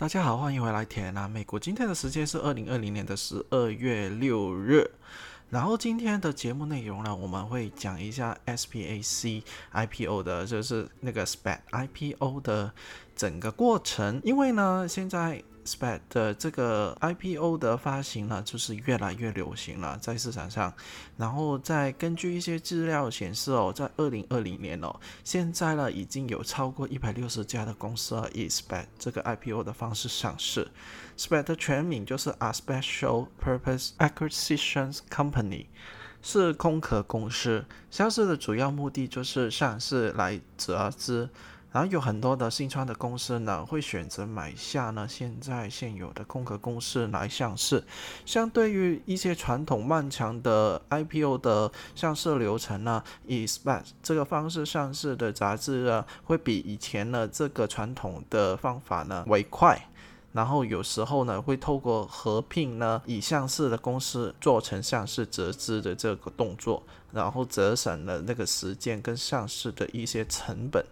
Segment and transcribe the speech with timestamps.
[0.00, 1.26] 大家好，欢迎回来铁啊！
[1.26, 4.88] 美国今天的时间是二零二零年的十二月六日。
[5.50, 9.42] 然后今天的节目内容呢，我们会讲一下 SPAC
[9.72, 12.72] IPO 的，就是那个 SPAC IPO 的
[13.16, 14.20] 整个过程。
[14.22, 20.72] 因为呢，现在 SPAC 的这个 IPO 的发行呢，就是越来越流行了，在市场上。
[21.16, 30.66] 然后再根据一些资料显示哦，在二零二零年哦，现在呢已经有超过一百六十家的公司啊，以 SPAC 这个 IPO 的方式上市。
[31.16, 35.66] SPAC 的全名就是 A Special Purpose Acquisitions Company，
[36.22, 37.64] 是空壳公司。
[37.90, 41.28] 上市的主要目的就是上市来集资。
[41.70, 47.84] 然后有很多的新创的公司呢，会选择买下呢现在现有的空壳公司来上市。
[48.24, 59.88] 相对于一些传统漫长的 IPO 的上市流程呢，以 SPAC 这个方式上市的杂志呢，会比以前的这个传统的方法呢为快。
[60.32, 70.84] 然后有时候呢，会透过合并呢，以上市的公司做成上市折资的这个动作，然后节省了那个时间跟上市的一些成本。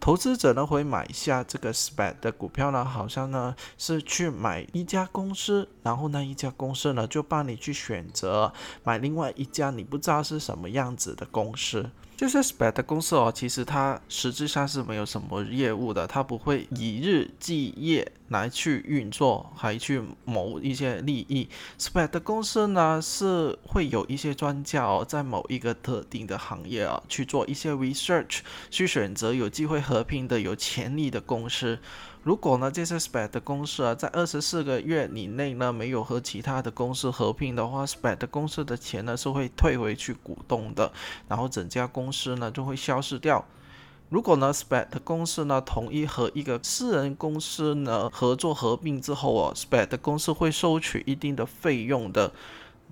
[0.00, 11.90] 投资者呢会买下这个 SPAC 的股票呢，好像呢是去买一家公司，然后那一家公司呢就帮你去选择买另外一家你不知道是什么样子的公司。
[12.20, 21.48] 就是 SPAC 的公司哦，其实它实质上是没有什么业务的，它不会以日计夜来去运作，还去谋一些利益。
[21.78, 31.78] SPAC 的公司呢，是会有一些专家哦，在某一个特定的行业啊，去做一些 research，去选择有机会合并的、有潜力的公司。
[32.22, 40.92] 如果呢，这些 SPAC 的公司啊，在二十四个月以内呢，没有和其他的公司合并的话，SPAC 的公司的钱呢是会退回去股东的，
[41.28, 43.42] 然后整家公司呢就会消失掉。
[44.10, 52.32] 如果呢，SPAC 的公司呢同意和一个私人公司呢合作合并之后啊，SPAC 的公司会收取一定的费用的。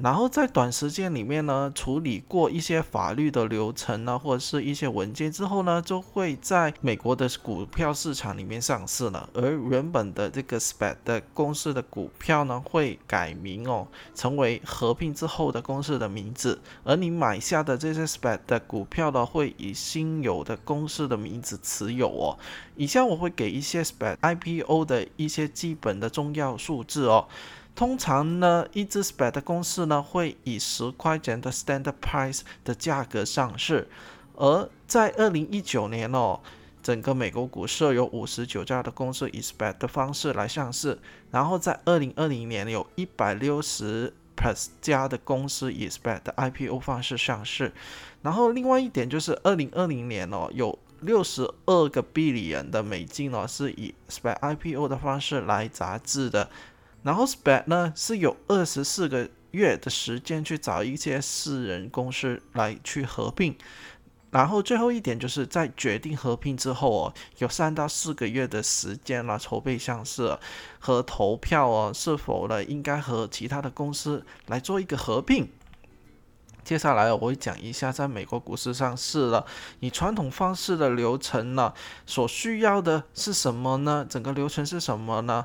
[0.00, 9.28] 然后在短时间里面呢，处理过一些法律的流程呢，或者是一些文件之后呢，就会在美国的股票市场里面上市了。
[9.34, 16.60] 而原本的这个 SPAC 的公司的股票呢，会改名哦，成为合并之后的公司的名字。
[16.84, 22.38] 而你买下的这些 SPAC 的股票呢，会以新有的公司的名字持有哦。
[22.76, 27.28] 以下我会给一些 SPAC IPO 的一些基本的重要数字哦。
[27.74, 33.88] 通常呢，一只 SPAC 的公司呢，会以十块钱的 Standard Price 的价格上市。
[34.36, 36.40] 而在二零一九年哦，
[36.82, 40.98] 整个美国股市有五十九家的公司以 SPAC 的方式来上市。
[41.30, 47.72] 然后在二零二零年，有一百六十 plus 家的公司以 SPAC 的 IPO 方式上市。
[48.20, 56.50] 然后另外一点就是，二零二零年哦，有六十二个 billion 的美金哦，是以 SPAC IPO 的方式来砸资的。
[57.02, 63.56] 然后 SPAC 呢是有二十四个月的时间去找一些私人公司来去合并，
[64.30, 70.38] 然后最后一点就是在决定合并之后哦，有三到四个月的时间来筹备上市
[70.78, 75.50] 和投票哦，是否呢应该和其他的公司来做一个合并。
[76.64, 79.44] 接下来我会讲一下在美国股市上市了，
[79.80, 81.74] 以传统方式的流程呢，
[82.06, 84.06] 所需要的是什么呢？
[84.08, 85.44] 整个流程是什么呢？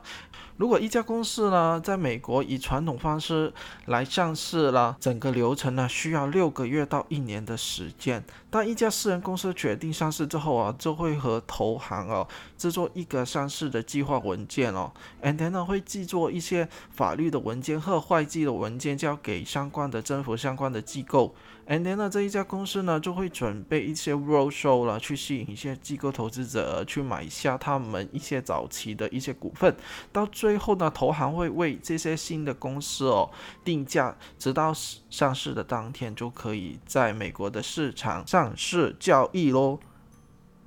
[0.58, 3.54] 如果一家公司呢，在美国以传统方式
[3.86, 8.24] 来上市了，整个流程呢需要六个月到一年的时间。
[8.50, 14.92] 当一家私人公司决定上市之后啊，就会和投行哦制作一个上市的计划文件哦
[15.22, 21.36] ，and then 呢会制作一些法律的文件和会计的文件，交给相关的政府相关的机构。
[21.70, 29.76] And then 呢，这一家公司呢就会准备一些 roadshow 了，去吸引一些机构投资者去买下他们一些早期的一些股份。
[30.14, 33.30] 到最后呢，投行会为这些新的公司哦
[33.66, 34.72] 定价，直到
[35.10, 39.78] 上市的当天就可以在美国的市场上市交易喽。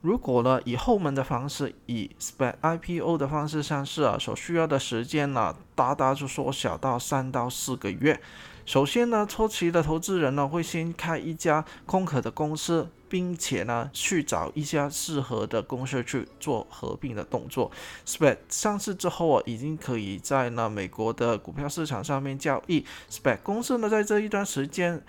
[0.03, 8.21] 如果呢以后门的方式，以 SPAC IPO 的方式上市啊，所需要的时间呢，大大就缩小到三到四个月。
[8.67, 17.71] 首先呢，初期的投资人呢会先开一家空壳的公司，并且呢去找一家适合的公司去做合并的动作。
[18.07, 22.85] SPAC 上市之后啊，已经可以在呢美国的股票市场上面交易。
[23.11, 25.03] SPAC 公司呢在这一段时间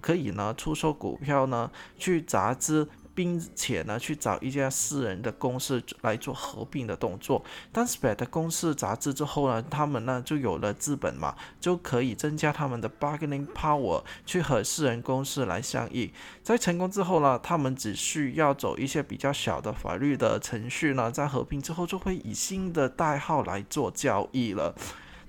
[0.00, 2.88] 可以呢出售股票呢去砸资。
[3.14, 7.44] 并且呢去找一家私人的公司来做合并的动作。
[7.72, 16.12] 当 SPAC 公司杂志之后呢，他们呢就有了资本嘛，就可以增加他们的 bargaining power 去和私人公司来相议。
[16.42, 24.74] 在成功之后呢，他们只需要走一些比较小的法律的程序呢，在合并之后就会以新的代号来做交易了。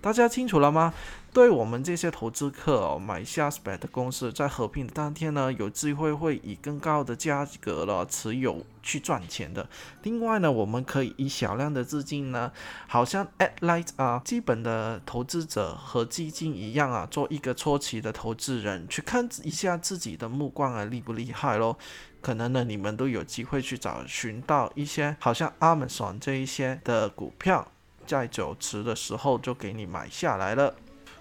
[0.06, 0.94] 大家清楚了吗？
[1.34, 9.68] 对我们这些投资客哦，买下 SPAC 的公司，在合并当天呢，有机会会以更高的价格了持有去赚钱的。
[10.04, 12.52] 另外呢，我们可以以小量的资金呢，
[12.88, 21.80] 好像 a t Light 啊，基本的投资者和基金一样啊，做一个初期的投资人，去看一下自己的目光啊厉不厉害咯。
[22.22, 27.72] 可能呢，你们都有机会去找寻到一些好像 Amazon 这一些的股票，
[28.06, 30.74] 在九持的时候就给你买下来了。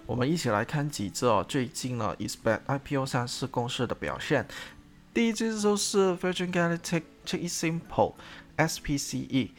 [0.05, 4.47] 我们一起来看几只哦，最近呢，Expect IPO 上市公司的表现。
[5.13, 8.13] 第一只就是 Virgin Galactic Chase Simple
[8.57, 9.49] SPCE。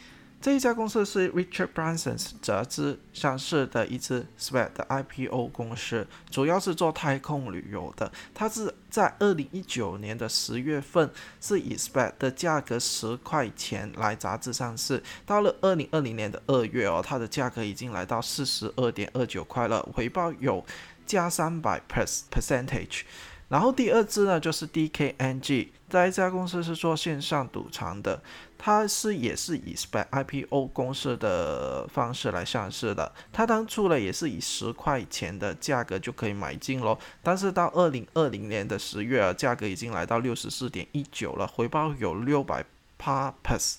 [0.41, 8.12] 这一家公司是 Richard Branson 折资上市的一支 SPAC 的 IPO 公司，主要是做太空旅游的。
[8.33, 11.11] 它是在二零一九年的十月份
[11.41, 20.65] 是以 SPAC 的价格十块钱来杂志上市，到了二零二零年的二月哦，它的价格已经来到四十二点二九块了，回报有
[21.05, 23.00] 加三百 percentage。
[23.49, 28.21] 然后第二支呢，就是 DKNG，在一家公司是做线上赌场的，
[28.59, 33.12] 它是也是以 SPAC IPO 公司的方式来上市的。
[33.33, 42.65] 它当初呢也是以十块钱的价格就可以买进咯，但是到二零二零年的十月啊，价格已经来到六十四点一九了，回报有六百
[42.99, 43.77] plus。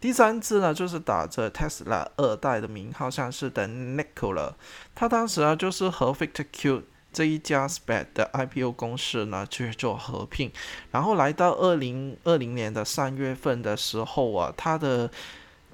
[0.00, 4.54] 第三支呢，就是打着 Tesla 二代的名号上市的 Nikola，
[4.94, 6.82] 它当时啊就是和 Victor Q。
[7.12, 10.50] 这一家 SPAC 的 IPO 公司呢去做合并，
[10.90, 15.10] 然后来到二零二零年的三月份的时候啊，它的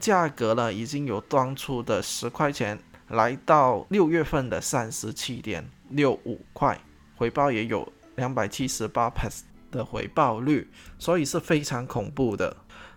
[0.00, 6.80] 价格呢已经有当初的十块钱，来到六月份的三十七点六五块，
[7.16, 10.68] 回报也有两百七十八 p e s 的回报率，
[10.98, 12.56] 所以是非常恐怖的。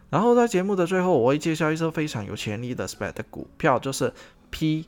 [0.10, 4.12] 然后在节目的最后，我会介绍一只非常有潜力的 SPAC 的股票，就是
[4.52, 4.86] PSTH，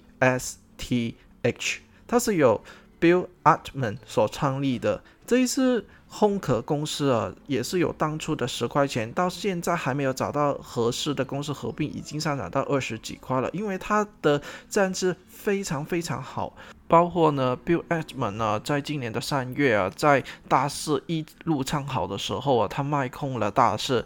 [2.08, 2.64] 它是有。
[3.04, 13.50] Bill Ackman 所创立的这一次烘壳公司啊，也是有当初的十块钱，到现在还没有找到合适的公司合并，已经上涨到二十几块了。
[13.52, 16.56] 因为它的战绩非常非常好，
[16.88, 24.06] 包括呢，Bill Ackman 呢，在今年的三月啊，在大市一路唱好的时候啊，他卖空了大市，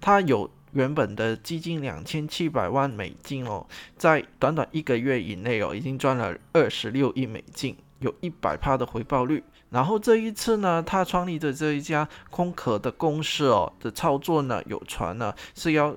[0.00, 3.66] 他有原本的基金两千七百万美金哦，
[3.98, 7.76] 在短短一个月以内哦，已经赚了二十六亿美金。
[8.00, 15.96] 有一百趴的回报率，然后这一次呢，他创立的这一家空壳的公司哦的操作呢，有传呢是要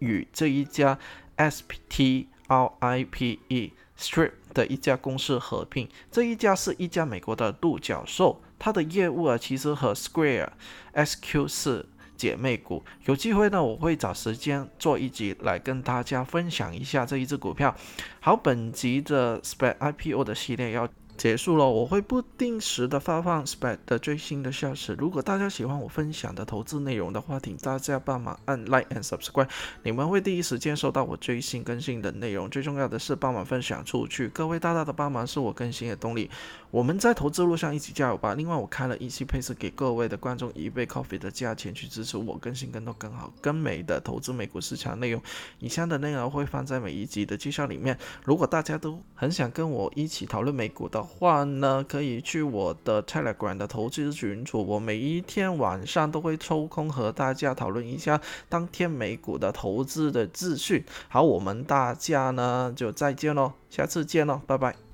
[0.00, 0.98] 与这一家
[1.36, 10.50] S P T R I P E Strip 的一家公司合并，这一家是一家美国的独角兽，它的业务啊其实和 Square
[10.92, 17.74] S Q 是姐妹股，有机会呢我会找时间做一集来跟大家分享一下这一只股票。
[18.20, 20.86] 好，本集的 Spec I P O 的系列要。
[21.18, 24.94] 结束了，我会不定时的发放 SPAC 的最新的消息。
[24.96, 29.48] 如果大家喜欢我分享的投资内容的话，请大家帮忙按 Like and Subscribe，
[29.82, 32.48] 你们会第一时间收到我最新更新的内容。
[32.48, 36.30] 最重要的是帮忙分享出去，各位大大的帮忙是我更新的动力。
[36.70, 38.34] 我们在投资路上一起加油吧！
[38.34, 45.22] 另外，我开了一期配置给各位的观众一杯 coffee 的价钱去支持我更新更多更好更美的投资美股市场内容。
[45.60, 47.96] 以下的内容会放在每一集的介绍里面。
[48.24, 60.84] 如果大家都很想跟我一起讨论美股的，话呢，可以去我的 Telegram 的投资群组，我每一天晚上都会抽空和大家讨论一下当天美股的投资的资讯。
[61.08, 64.87] 好，我们大家呢就再见喽，下次见喽，拜拜。